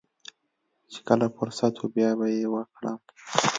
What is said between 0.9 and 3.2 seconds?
چې کله فرصت و بيا به يې وکړم.